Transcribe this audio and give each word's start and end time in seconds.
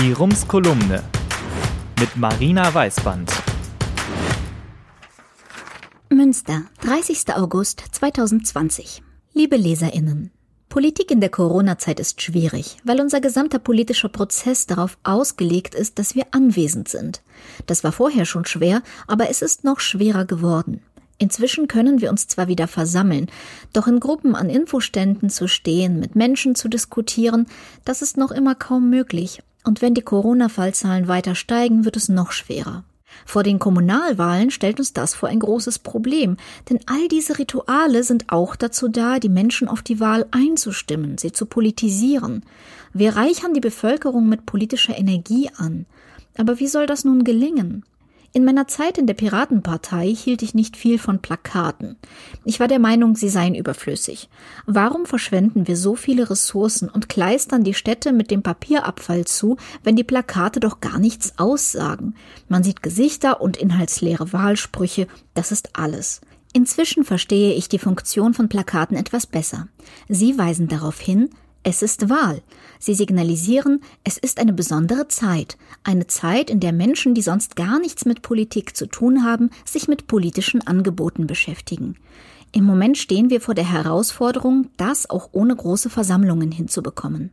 Die 0.00 0.12
Rums 0.12 0.46
Kolumne 0.46 1.02
mit 1.98 2.16
Marina 2.16 2.72
Weißband. 2.72 3.32
Münster, 6.08 6.62
30. 6.82 7.34
August 7.34 7.82
2020. 7.90 9.02
Liebe 9.34 9.56
Leserinnen, 9.56 10.30
Politik 10.68 11.10
in 11.10 11.20
der 11.20 11.30
Corona-Zeit 11.30 11.98
ist 11.98 12.22
schwierig, 12.22 12.76
weil 12.84 13.00
unser 13.00 13.20
gesamter 13.20 13.58
politischer 13.58 14.08
Prozess 14.08 14.68
darauf 14.68 14.96
ausgelegt 15.02 15.74
ist, 15.74 15.98
dass 15.98 16.14
wir 16.14 16.26
anwesend 16.30 16.86
sind. 16.86 17.20
Das 17.66 17.82
war 17.82 17.90
vorher 17.90 18.24
schon 18.24 18.44
schwer, 18.44 18.82
aber 19.08 19.30
es 19.30 19.42
ist 19.42 19.64
noch 19.64 19.80
schwerer 19.80 20.26
geworden. 20.26 20.80
Inzwischen 21.18 21.66
können 21.66 22.00
wir 22.00 22.10
uns 22.10 22.28
zwar 22.28 22.46
wieder 22.46 22.68
versammeln, 22.68 23.26
doch 23.72 23.88
in 23.88 23.98
Gruppen 23.98 24.36
an 24.36 24.48
Infoständen 24.48 25.28
zu 25.28 25.48
stehen, 25.48 25.98
mit 25.98 26.14
Menschen 26.14 26.54
zu 26.54 26.68
diskutieren, 26.68 27.46
das 27.84 28.00
ist 28.00 28.16
noch 28.16 28.30
immer 28.30 28.54
kaum 28.54 28.90
möglich. 28.90 29.42
Und 29.68 29.82
wenn 29.82 29.92
die 29.92 30.00
Corona-Fallzahlen 30.00 31.08
weiter 31.08 31.34
steigen, 31.34 31.84
wird 31.84 31.98
es 31.98 32.08
noch 32.08 32.32
schwerer. 32.32 32.84
Vor 33.26 33.42
den 33.42 33.58
Kommunalwahlen 33.58 34.50
stellt 34.50 34.78
uns 34.78 34.94
das 34.94 35.14
vor 35.14 35.28
ein 35.28 35.40
großes 35.40 35.80
Problem, 35.80 36.38
denn 36.70 36.80
all 36.86 37.06
diese 37.08 37.38
Rituale 37.38 38.02
sind 38.02 38.32
auch 38.32 38.56
dazu 38.56 38.88
da, 38.88 39.18
die 39.18 39.28
Menschen 39.28 39.68
auf 39.68 39.82
die 39.82 40.00
Wahl 40.00 40.24
einzustimmen, 40.30 41.18
sie 41.18 41.32
zu 41.32 41.44
politisieren. 41.44 42.46
Wir 42.94 43.14
reichern 43.14 43.52
die 43.52 43.60
Bevölkerung 43.60 44.26
mit 44.26 44.46
politischer 44.46 44.96
Energie 44.96 45.50
an. 45.58 45.84
Aber 46.38 46.60
wie 46.60 46.66
soll 46.66 46.86
das 46.86 47.04
nun 47.04 47.22
gelingen? 47.22 47.84
In 48.34 48.44
meiner 48.44 48.68
Zeit 48.68 48.98
in 48.98 49.06
der 49.06 49.14
Piratenpartei 49.14 50.14
hielt 50.14 50.42
ich 50.42 50.54
nicht 50.54 50.76
viel 50.76 50.98
von 50.98 51.20
Plakaten. 51.20 51.96
Ich 52.44 52.60
war 52.60 52.68
der 52.68 52.78
Meinung, 52.78 53.16
sie 53.16 53.30
seien 53.30 53.54
überflüssig. 53.54 54.28
Warum 54.66 55.06
verschwenden 55.06 55.66
wir 55.66 55.76
so 55.76 55.94
viele 55.94 56.28
Ressourcen 56.28 56.90
und 56.90 57.08
kleistern 57.08 57.64
die 57.64 57.72
Städte 57.72 58.12
mit 58.12 58.30
dem 58.30 58.42
Papierabfall 58.42 59.24
zu, 59.24 59.56
wenn 59.82 59.96
die 59.96 60.04
Plakate 60.04 60.60
doch 60.60 60.80
gar 60.80 60.98
nichts 60.98 61.38
aussagen? 61.38 62.14
Man 62.48 62.62
sieht 62.62 62.82
Gesichter 62.82 63.40
und 63.40 63.56
inhaltsleere 63.56 64.32
Wahlsprüche, 64.32 65.06
das 65.32 65.50
ist 65.50 65.78
alles. 65.78 66.20
Inzwischen 66.52 67.04
verstehe 67.04 67.54
ich 67.54 67.68
die 67.68 67.78
Funktion 67.78 68.34
von 68.34 68.48
Plakaten 68.48 68.96
etwas 68.96 69.26
besser. 69.26 69.68
Sie 70.08 70.36
weisen 70.36 70.68
darauf 70.68 71.00
hin, 71.00 71.30
es 71.62 71.82
ist 71.82 72.08
Wahl. 72.08 72.42
Sie 72.78 72.94
signalisieren, 72.94 73.80
es 74.04 74.16
ist 74.18 74.38
eine 74.38 74.52
besondere 74.52 75.08
Zeit, 75.08 75.58
eine 75.84 76.06
Zeit, 76.06 76.50
in 76.50 76.60
der 76.60 76.72
Menschen, 76.72 77.14
die 77.14 77.22
sonst 77.22 77.56
gar 77.56 77.78
nichts 77.78 78.04
mit 78.04 78.22
Politik 78.22 78.76
zu 78.76 78.86
tun 78.86 79.24
haben, 79.24 79.50
sich 79.64 79.88
mit 79.88 80.06
politischen 80.06 80.66
Angeboten 80.66 81.26
beschäftigen. 81.26 81.96
Im 82.52 82.64
Moment 82.64 82.96
stehen 82.96 83.28
wir 83.28 83.40
vor 83.40 83.54
der 83.54 83.70
Herausforderung, 83.70 84.70
das 84.76 85.10
auch 85.10 85.30
ohne 85.32 85.54
große 85.54 85.90
Versammlungen 85.90 86.50
hinzubekommen. 86.50 87.32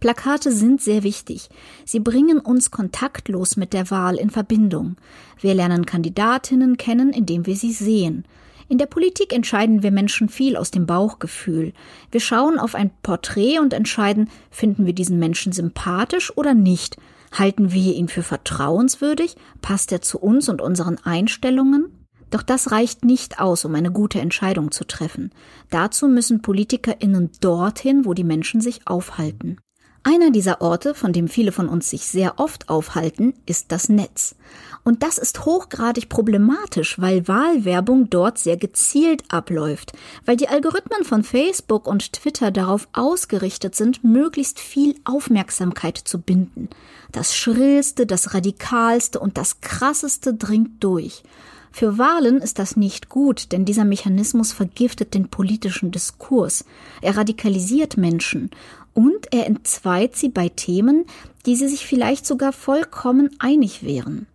Plakate 0.00 0.52
sind 0.52 0.80
sehr 0.80 1.02
wichtig. 1.02 1.48
Sie 1.84 2.00
bringen 2.00 2.38
uns 2.38 2.70
kontaktlos 2.70 3.56
mit 3.56 3.72
der 3.72 3.90
Wahl 3.90 4.16
in 4.16 4.30
Verbindung. 4.30 4.96
Wir 5.40 5.54
lernen 5.54 5.86
Kandidatinnen 5.86 6.76
kennen, 6.76 7.10
indem 7.10 7.46
wir 7.46 7.56
sie 7.56 7.72
sehen. 7.72 8.24
In 8.70 8.76
der 8.76 8.86
Politik 8.86 9.32
entscheiden 9.32 9.82
wir 9.82 9.90
Menschen 9.90 10.28
viel 10.28 10.56
aus 10.56 10.70
dem 10.70 10.84
Bauchgefühl. 10.84 11.72
Wir 12.10 12.20
schauen 12.20 12.58
auf 12.58 12.74
ein 12.74 12.90
Porträt 13.02 13.58
und 13.60 13.72
entscheiden, 13.72 14.28
finden 14.50 14.84
wir 14.84 14.92
diesen 14.92 15.18
Menschen 15.18 15.52
sympathisch 15.52 16.36
oder 16.36 16.52
nicht. 16.52 16.98
Halten 17.32 17.72
wir 17.72 17.94
ihn 17.94 18.08
für 18.08 18.22
vertrauenswürdig? 18.22 19.36
Passt 19.62 19.90
er 19.90 20.02
zu 20.02 20.18
uns 20.18 20.50
und 20.50 20.60
unseren 20.60 20.98
Einstellungen? 20.98 21.86
Doch 22.30 22.42
das 22.42 22.70
reicht 22.70 23.06
nicht 23.06 23.40
aus, 23.40 23.64
um 23.64 23.74
eine 23.74 23.90
gute 23.90 24.20
Entscheidung 24.20 24.70
zu 24.70 24.86
treffen. 24.86 25.30
Dazu 25.70 26.06
müssen 26.06 26.42
PolitikerInnen 26.42 27.30
dorthin, 27.40 28.04
wo 28.04 28.12
die 28.12 28.24
Menschen 28.24 28.60
sich 28.60 28.86
aufhalten. 28.86 29.56
Einer 30.04 30.30
dieser 30.30 30.60
Orte, 30.60 30.94
von 30.94 31.12
dem 31.12 31.28
viele 31.28 31.52
von 31.52 31.68
uns 31.68 31.90
sich 31.90 32.06
sehr 32.06 32.38
oft 32.38 32.68
aufhalten, 32.68 33.34
ist 33.46 33.72
das 33.72 33.88
Netz. 33.88 34.36
Und 34.84 35.02
das 35.02 35.18
ist 35.18 35.44
hochgradig 35.44 36.08
problematisch, 36.08 36.98
weil 36.98 37.28
Wahlwerbung 37.28 38.08
dort 38.08 38.38
sehr 38.38 38.56
gezielt 38.56 39.22
abläuft, 39.28 39.92
weil 40.24 40.36
die 40.36 40.48
Algorithmen 40.48 41.04
von 41.04 41.24
Facebook 41.24 41.86
und 41.86 42.12
Twitter 42.12 42.50
darauf 42.50 42.88
ausgerichtet 42.92 43.74
sind, 43.74 44.02
möglichst 44.04 44.60
viel 44.60 44.94
Aufmerksamkeit 45.04 45.98
zu 45.98 46.20
binden. 46.20 46.70
Das 47.12 47.36
Schrillste, 47.36 48.06
das 48.06 48.34
Radikalste 48.34 49.20
und 49.20 49.36
das 49.36 49.60
Krasseste 49.60 50.32
dringt 50.32 50.82
durch. 50.82 51.22
Für 51.70 51.98
Wahlen 51.98 52.38
ist 52.38 52.58
das 52.58 52.76
nicht 52.76 53.08
gut, 53.08 53.52
denn 53.52 53.64
dieser 53.64 53.84
Mechanismus 53.84 54.52
vergiftet 54.52 55.14
den 55.14 55.28
politischen 55.28 55.90
Diskurs. 55.90 56.64
Er 57.02 57.16
radikalisiert 57.16 57.96
Menschen 57.96 58.50
und 58.98 59.32
er 59.32 59.46
entzweit 59.46 60.16
sie 60.16 60.28
bei 60.28 60.48
Themen, 60.48 61.04
die 61.46 61.54
sie 61.54 61.68
sich 61.68 61.86
vielleicht 61.86 62.26
sogar 62.26 62.52
vollkommen 62.52 63.30
einig 63.38 63.84
wären. 63.84 64.26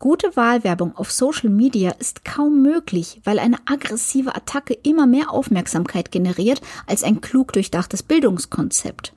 Gute 0.00 0.34
Wahlwerbung 0.34 0.96
auf 0.96 1.12
Social 1.12 1.50
Media 1.50 1.92
ist 2.00 2.24
kaum 2.24 2.60
möglich, 2.60 3.20
weil 3.22 3.38
eine 3.38 3.58
aggressive 3.66 4.34
Attacke 4.34 4.74
immer 4.74 5.06
mehr 5.06 5.30
Aufmerksamkeit 5.30 6.10
generiert 6.10 6.60
als 6.88 7.04
ein 7.04 7.20
klug 7.20 7.52
durchdachtes 7.52 8.02
Bildungskonzept. 8.02 9.12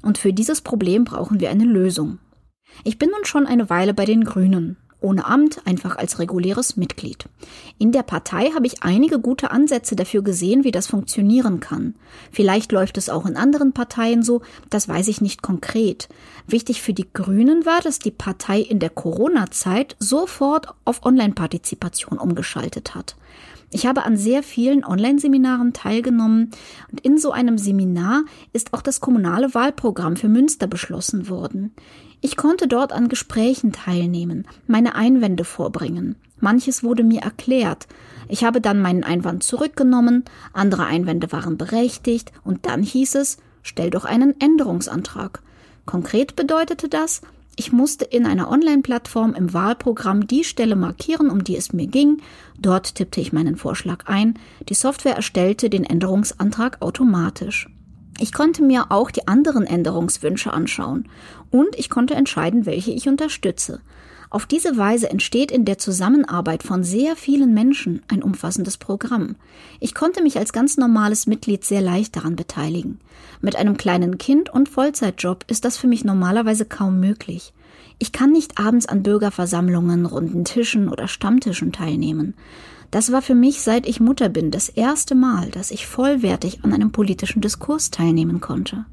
Und 0.00 0.16
für 0.16 0.32
dieses 0.32 0.62
Problem 0.62 1.04
brauchen 1.04 1.38
wir 1.38 1.50
eine 1.50 1.66
Lösung. 1.66 2.18
Ich 2.82 2.98
bin 2.98 3.10
nun 3.10 3.26
schon 3.26 3.46
eine 3.46 3.68
Weile 3.68 3.92
bei 3.92 4.06
den 4.06 4.24
Grünen 4.24 4.78
ohne 5.00 5.26
Amt, 5.26 5.60
einfach 5.66 5.96
als 5.96 6.18
reguläres 6.18 6.76
Mitglied. 6.76 7.26
In 7.78 7.92
der 7.92 8.02
Partei 8.02 8.50
habe 8.54 8.66
ich 8.66 8.82
einige 8.82 9.18
gute 9.18 9.50
Ansätze 9.50 9.96
dafür 9.96 10.22
gesehen, 10.22 10.64
wie 10.64 10.70
das 10.70 10.86
funktionieren 10.86 11.60
kann. 11.60 11.94
Vielleicht 12.32 12.72
läuft 12.72 12.98
es 12.98 13.08
auch 13.08 13.26
in 13.26 13.36
anderen 13.36 13.72
Parteien 13.72 14.22
so, 14.22 14.42
das 14.70 14.88
weiß 14.88 15.08
ich 15.08 15.20
nicht 15.20 15.42
konkret. 15.42 16.08
Wichtig 16.46 16.82
für 16.82 16.92
die 16.92 17.08
Grünen 17.12 17.66
war, 17.66 17.80
dass 17.80 17.98
die 17.98 18.10
Partei 18.10 18.60
in 18.60 18.78
der 18.78 18.90
Corona-Zeit 18.90 19.96
sofort 19.98 20.68
auf 20.84 21.04
Online-Partizipation 21.04 22.18
umgeschaltet 22.18 22.94
hat. 22.94 23.16
Ich 23.72 23.84
habe 23.84 24.04
an 24.04 24.16
sehr 24.16 24.42
vielen 24.42 24.84
Online-Seminaren 24.84 25.72
teilgenommen 25.72 26.50
und 26.90 27.00
in 27.00 27.18
so 27.18 27.32
einem 27.32 27.58
Seminar 27.58 28.24
ist 28.52 28.72
auch 28.72 28.80
das 28.80 29.00
kommunale 29.00 29.54
Wahlprogramm 29.54 30.16
für 30.16 30.28
Münster 30.28 30.66
beschlossen 30.66 31.28
worden. 31.28 31.74
Ich 32.20 32.36
konnte 32.36 32.66
dort 32.66 32.92
an 32.92 33.08
Gesprächen 33.08 33.72
teilnehmen, 33.72 34.46
meine 34.66 34.94
Einwände 34.94 35.44
vorbringen. 35.44 36.16
Manches 36.40 36.82
wurde 36.82 37.04
mir 37.04 37.22
erklärt. 37.22 37.86
Ich 38.28 38.44
habe 38.44 38.60
dann 38.60 38.80
meinen 38.80 39.04
Einwand 39.04 39.42
zurückgenommen, 39.42 40.24
andere 40.52 40.84
Einwände 40.86 41.32
waren 41.32 41.56
berechtigt, 41.56 42.32
und 42.44 42.66
dann 42.66 42.82
hieß 42.82 43.14
es, 43.16 43.38
stell 43.62 43.90
doch 43.90 44.04
einen 44.04 44.38
Änderungsantrag. 44.40 45.42
Konkret 45.84 46.36
bedeutete 46.36 46.88
das, 46.88 47.22
ich 47.58 47.72
musste 47.72 48.04
in 48.04 48.26
einer 48.26 48.50
Online-Plattform 48.50 49.34
im 49.34 49.54
Wahlprogramm 49.54 50.26
die 50.26 50.44
Stelle 50.44 50.76
markieren, 50.76 51.30
um 51.30 51.42
die 51.42 51.56
es 51.56 51.72
mir 51.72 51.86
ging. 51.86 52.20
Dort 52.58 52.96
tippte 52.96 53.22
ich 53.22 53.32
meinen 53.32 53.56
Vorschlag 53.56 54.04
ein. 54.06 54.38
Die 54.68 54.74
Software 54.74 55.16
erstellte 55.16 55.70
den 55.70 55.84
Änderungsantrag 55.84 56.82
automatisch. 56.82 57.70
Ich 58.18 58.32
konnte 58.32 58.62
mir 58.62 58.86
auch 58.90 59.10
die 59.10 59.28
anderen 59.28 59.66
Änderungswünsche 59.66 60.52
anschauen 60.52 61.08
und 61.50 61.76
ich 61.76 61.90
konnte 61.90 62.14
entscheiden, 62.14 62.64
welche 62.66 62.92
ich 62.92 63.08
unterstütze. 63.08 63.80
Auf 64.28 64.46
diese 64.46 64.76
Weise 64.76 65.08
entsteht 65.08 65.52
in 65.52 65.64
der 65.64 65.78
Zusammenarbeit 65.78 66.62
von 66.62 66.82
sehr 66.82 67.14
vielen 67.14 67.54
Menschen 67.54 68.02
ein 68.08 68.22
umfassendes 68.22 68.76
Programm. 68.76 69.36
Ich 69.78 69.94
konnte 69.94 70.22
mich 70.22 70.36
als 70.36 70.52
ganz 70.52 70.76
normales 70.76 71.26
Mitglied 71.26 71.64
sehr 71.64 71.80
leicht 71.80 72.16
daran 72.16 72.36
beteiligen. 72.36 72.98
Mit 73.40 73.56
einem 73.56 73.76
kleinen 73.76 74.18
Kind 74.18 74.50
und 74.52 74.68
Vollzeitjob 74.68 75.44
ist 75.48 75.64
das 75.64 75.76
für 75.76 75.86
mich 75.86 76.04
normalerweise 76.04 76.64
kaum 76.64 76.98
möglich. 76.98 77.52
Ich 77.98 78.12
kann 78.12 78.32
nicht 78.32 78.58
abends 78.58 78.86
an 78.86 79.02
Bürgerversammlungen, 79.02 80.06
runden 80.06 80.44
Tischen 80.44 80.88
oder 80.88 81.08
Stammtischen 81.08 81.72
teilnehmen. 81.72 82.34
Das 82.90 83.12
war 83.12 83.22
für 83.22 83.34
mich, 83.34 83.60
seit 83.60 83.86
ich 83.86 84.00
Mutter 84.00 84.28
bin, 84.28 84.50
das 84.50 84.68
erste 84.68 85.14
Mal, 85.14 85.50
dass 85.50 85.70
ich 85.70 85.86
vollwertig 85.86 86.64
an 86.64 86.72
einem 86.72 86.92
politischen 86.92 87.40
Diskurs 87.40 87.90
teilnehmen 87.90 88.40
konnte. 88.40 88.86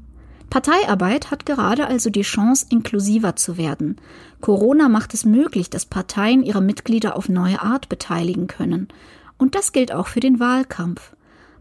Parteiarbeit 0.50 1.30
hat 1.30 1.46
gerade 1.46 1.86
also 1.86 2.10
die 2.10 2.22
Chance, 2.22 2.66
inklusiver 2.68 3.34
zu 3.34 3.56
werden. 3.56 3.96
Corona 4.40 4.88
macht 4.88 5.14
es 5.14 5.24
möglich, 5.24 5.70
dass 5.70 5.86
Parteien 5.86 6.42
ihre 6.42 6.60
Mitglieder 6.60 7.16
auf 7.16 7.28
neue 7.28 7.60
Art 7.60 7.88
beteiligen 7.88 8.46
können. 8.46 8.88
Und 9.36 9.54
das 9.54 9.72
gilt 9.72 9.92
auch 9.92 10.06
für 10.06 10.20
den 10.20 10.38
Wahlkampf. 10.38 11.14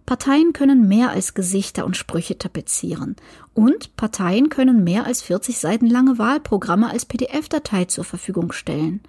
Parteien 0.06 0.52
können 0.52 0.88
mehr 0.88 1.12
als 1.12 1.34
Gesichter 1.34 1.86
und 1.86 1.96
Sprüche 1.96 2.38
tapezieren. 2.38 3.16
Und 3.54 3.96
Parteien 3.96 4.50
können 4.50 4.84
mehr 4.84 5.06
als 5.06 5.22
40 5.22 5.58
Seiten 5.58 5.88
lange 5.88 6.18
Wahlprogramme 6.20 6.90
als 6.90 7.06
PDF-Datei 7.06 7.86
zur 7.86 8.04
Verfügung 8.04 8.52
stellen. 8.52 9.02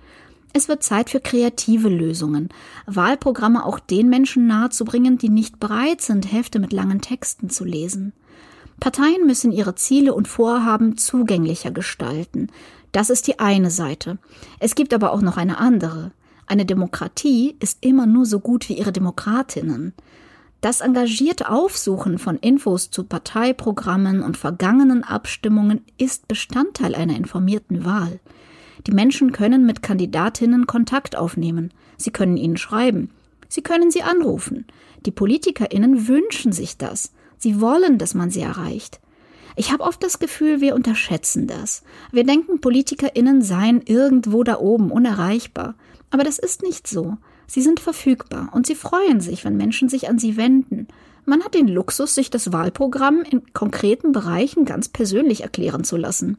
Es 0.56 0.68
wird 0.68 0.84
Zeit 0.84 1.10
für 1.10 1.18
kreative 1.18 1.88
Lösungen, 1.88 2.48
Wahlprogramme 2.86 3.66
auch 3.66 3.80
den 3.80 4.08
Menschen 4.08 4.46
nahezubringen, 4.46 5.18
die 5.18 5.28
nicht 5.28 5.58
bereit 5.58 6.00
sind, 6.00 6.32
Hefte 6.32 6.60
mit 6.60 6.72
langen 6.72 7.00
Texten 7.00 7.50
zu 7.50 7.64
lesen. 7.64 8.12
Parteien 8.78 9.26
müssen 9.26 9.50
ihre 9.50 9.74
Ziele 9.74 10.14
und 10.14 10.28
Vorhaben 10.28 10.96
zugänglicher 10.96 11.72
gestalten. 11.72 12.52
Das 12.92 13.10
ist 13.10 13.26
die 13.26 13.40
eine 13.40 13.72
Seite. 13.72 14.18
Es 14.60 14.76
gibt 14.76 14.94
aber 14.94 15.12
auch 15.12 15.22
noch 15.22 15.38
eine 15.38 15.58
andere. 15.58 16.12
Eine 16.46 16.64
Demokratie 16.64 17.56
ist 17.58 17.84
immer 17.84 18.06
nur 18.06 18.24
so 18.24 18.38
gut 18.38 18.68
wie 18.68 18.74
ihre 18.74 18.92
Demokratinnen. 18.92 19.92
Das 20.60 20.82
engagierte 20.82 21.50
Aufsuchen 21.50 22.16
von 22.16 22.36
Infos 22.36 22.92
zu 22.92 23.02
Parteiprogrammen 23.02 24.22
und 24.22 24.36
vergangenen 24.36 25.02
Abstimmungen 25.02 25.84
ist 25.98 26.28
Bestandteil 26.28 26.94
einer 26.94 27.16
informierten 27.16 27.84
Wahl. 27.84 28.20
Die 28.86 28.92
Menschen 28.92 29.32
können 29.32 29.64
mit 29.64 29.82
Kandidatinnen 29.82 30.66
Kontakt 30.66 31.16
aufnehmen. 31.16 31.72
Sie 31.96 32.10
können 32.10 32.36
ihnen 32.36 32.56
schreiben. 32.56 33.10
Sie 33.48 33.62
können 33.62 33.90
sie 33.90 34.02
anrufen. 34.02 34.66
Die 35.06 35.10
PolitikerInnen 35.10 36.08
wünschen 36.08 36.52
sich 36.52 36.76
das. 36.76 37.12
Sie 37.38 37.60
wollen, 37.60 37.98
dass 37.98 38.14
man 38.14 38.30
sie 38.30 38.40
erreicht. 38.40 39.00
Ich 39.56 39.72
habe 39.72 39.84
oft 39.84 40.02
das 40.02 40.18
Gefühl, 40.18 40.60
wir 40.60 40.74
unterschätzen 40.74 41.46
das. 41.46 41.82
Wir 42.10 42.24
denken, 42.24 42.60
PolitikerInnen 42.60 43.42
seien 43.42 43.80
irgendwo 43.82 44.42
da 44.42 44.58
oben 44.58 44.90
unerreichbar. 44.90 45.76
Aber 46.10 46.24
das 46.24 46.38
ist 46.38 46.62
nicht 46.62 46.86
so. 46.86 47.16
Sie 47.46 47.62
sind 47.62 47.80
verfügbar 47.80 48.50
und 48.52 48.66
sie 48.66 48.74
freuen 48.74 49.20
sich, 49.20 49.44
wenn 49.44 49.56
Menschen 49.56 49.88
sich 49.88 50.08
an 50.08 50.18
sie 50.18 50.36
wenden. 50.36 50.88
Man 51.24 51.42
hat 51.42 51.54
den 51.54 51.68
Luxus, 51.68 52.14
sich 52.14 52.30
das 52.30 52.52
Wahlprogramm 52.52 53.22
in 53.22 53.52
konkreten 53.52 54.12
Bereichen 54.12 54.64
ganz 54.64 54.88
persönlich 54.88 55.42
erklären 55.42 55.84
zu 55.84 55.96
lassen. 55.96 56.38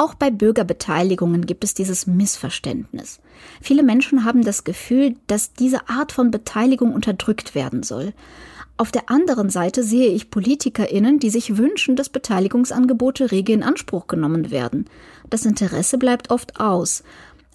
Auch 0.00 0.14
bei 0.14 0.30
Bürgerbeteiligungen 0.30 1.44
gibt 1.44 1.62
es 1.62 1.74
dieses 1.74 2.06
Missverständnis. 2.06 3.20
Viele 3.60 3.82
Menschen 3.82 4.24
haben 4.24 4.42
das 4.42 4.64
Gefühl, 4.64 5.16
dass 5.26 5.52
diese 5.52 5.90
Art 5.90 6.12
von 6.12 6.30
Beteiligung 6.30 6.94
unterdrückt 6.94 7.54
werden 7.54 7.82
soll. 7.82 8.14
Auf 8.78 8.92
der 8.92 9.10
anderen 9.10 9.50
Seite 9.50 9.84
sehe 9.84 10.08
ich 10.08 10.30
PolitikerInnen, 10.30 11.18
die 11.18 11.28
sich 11.28 11.58
wünschen, 11.58 11.96
dass 11.96 12.08
Beteiligungsangebote 12.08 13.30
rege 13.30 13.52
in 13.52 13.62
Anspruch 13.62 14.06
genommen 14.06 14.50
werden. 14.50 14.86
Das 15.28 15.44
Interesse 15.44 15.98
bleibt 15.98 16.30
oft 16.30 16.58
aus. 16.58 17.02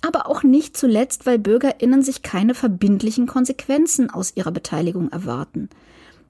Aber 0.01 0.29
auch 0.29 0.43
nicht 0.43 0.77
zuletzt, 0.77 1.25
weil 1.25 1.39
BürgerInnen 1.39 2.03
sich 2.03 2.21
keine 2.21 2.53
verbindlichen 2.53 3.25
Konsequenzen 3.25 4.11
aus 4.11 4.33
ihrer 4.35 4.51
Beteiligung 4.51 5.09
erwarten. 5.09 5.67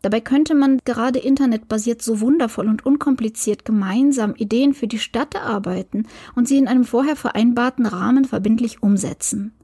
Dabei 0.06 0.22
könnte 0.22 0.54
man 0.54 0.78
gerade 0.86 1.18
internetbasiert 1.18 2.00
so 2.00 2.22
wundervoll 2.22 2.68
und 2.68 2.86
unkompliziert 2.86 3.66
gemeinsam 3.66 4.36
Ideen 4.36 4.76
für 4.76 4.86
die 4.86 5.00
Stadt 5.00 5.34
erarbeiten 5.34 6.06
und 6.36 6.48
sie 6.48 6.60
in 6.60 6.68
einem 6.68 6.84
vorher 6.84 7.16
vereinbarten 7.16 7.88
Rahmen 7.88 8.26
verbindlich 8.26 8.84
umsetzen. 8.84 9.56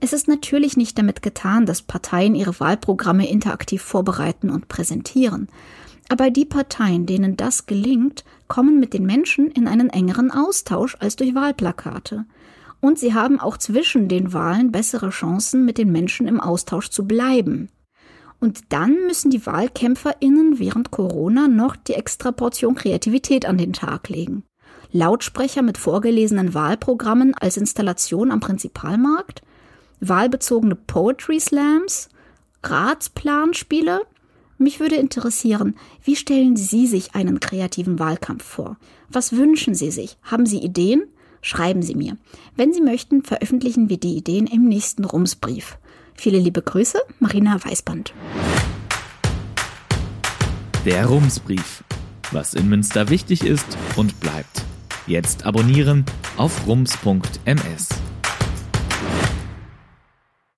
Es 0.00 0.12
ist 0.12 0.26
natürlich 0.26 0.76
nicht 0.76 0.98
damit 0.98 1.22
getan, 1.22 1.64
dass 1.64 1.82
Parteien 1.82 2.34
ihre 2.34 2.58
Wahlprogramme 2.58 3.30
interaktiv 3.30 3.80
vorbereiten 3.80 4.50
und 4.50 4.66
präsentieren. 4.66 5.46
Aber 6.08 6.30
die 6.30 6.44
Parteien, 6.44 7.06
denen 7.06 7.36
das 7.36 7.66
gelingt, 7.66 8.24
kommen 8.48 8.80
mit 8.80 8.94
den 8.94 9.06
Menschen 9.06 9.48
in 9.48 9.68
einen 9.68 9.90
engeren 9.90 10.32
Austausch 10.32 10.96
als 10.98 11.14
durch 11.14 11.36
Wahlplakate. 11.36 12.24
Und 12.80 12.98
sie 12.98 13.14
haben 13.14 13.38
auch 13.38 13.58
zwischen 13.58 14.08
den 14.08 14.32
Wahlen 14.32 14.72
bessere 14.72 15.10
Chancen, 15.10 15.64
mit 15.64 15.78
den 15.78 15.92
Menschen 15.92 16.26
im 16.26 16.40
Austausch 16.40 16.90
zu 16.90 17.06
bleiben. 17.06 17.68
Und 18.40 18.72
dann 18.72 18.92
müssen 19.06 19.30
die 19.30 19.44
WahlkämpferInnen 19.44 20.58
während 20.58 20.90
Corona 20.90 21.48
noch 21.48 21.74
die 21.74 21.94
extra 21.94 22.30
Portion 22.30 22.74
Kreativität 22.74 23.46
an 23.46 23.58
den 23.58 23.72
Tag 23.72 24.08
legen. 24.08 24.44
Lautsprecher 24.92 25.62
mit 25.62 25.76
vorgelesenen 25.76 26.54
Wahlprogrammen 26.54 27.34
als 27.34 27.56
Installation 27.56 28.30
am 28.30 28.40
Prinzipalmarkt, 28.40 29.42
wahlbezogene 30.00 30.76
Poetry 30.76 31.40
Slams, 31.40 32.08
Ratsplanspiele. 32.62 34.02
Mich 34.56 34.80
würde 34.80 34.96
interessieren, 34.96 35.76
wie 36.02 36.16
stellen 36.16 36.56
Sie 36.56 36.86
sich 36.86 37.14
einen 37.14 37.40
kreativen 37.40 37.98
Wahlkampf 37.98 38.44
vor? 38.44 38.76
Was 39.08 39.36
wünschen 39.36 39.74
Sie 39.74 39.90
sich? 39.90 40.16
Haben 40.22 40.46
Sie 40.46 40.58
Ideen? 40.58 41.04
Schreiben 41.40 41.82
Sie 41.82 41.94
mir. 41.94 42.16
Wenn 42.56 42.72
Sie 42.72 42.80
möchten, 42.80 43.22
veröffentlichen 43.22 43.88
wir 43.88 43.98
die 43.98 44.16
Ideen 44.16 44.46
im 44.46 44.64
nächsten 44.64 45.04
Rumsbrief. 45.04 45.78
Viele 46.18 46.38
liebe 46.38 46.62
Grüße, 46.62 46.98
Marina 47.20 47.64
Weißband. 47.64 48.12
Der 50.84 51.06
Rumsbrief. 51.06 51.84
Was 52.32 52.54
in 52.54 52.68
Münster 52.68 53.08
wichtig 53.08 53.44
ist 53.44 53.78
und 53.94 54.18
bleibt. 54.18 54.64
Jetzt 55.06 55.46
abonnieren 55.46 56.04
auf 56.36 56.66
rums.ms. 56.66 57.88